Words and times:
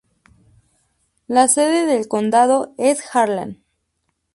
La 1.27 1.47
sede 1.47 1.85
del 1.85 2.07
condado 2.07 2.73
es 2.79 3.03
Harlan. 3.15 3.63